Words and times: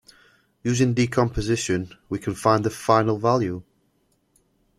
Using 0.63 0.95
decomposition 0.95 1.95
we 2.09 2.17
can 2.17 2.33
find 2.33 2.63
the 2.63 2.71
final 2.71 3.19
value. 3.19 3.61